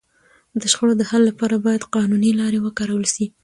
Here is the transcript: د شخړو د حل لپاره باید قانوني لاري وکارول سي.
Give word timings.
د 0.61 0.61
شخړو 0.71 0.93
د 0.97 1.03
حل 1.09 1.21
لپاره 1.29 1.55
باید 1.65 1.87
قانوني 1.95 2.31
لاري 2.39 2.59
وکارول 2.61 3.05
سي. 3.15 3.25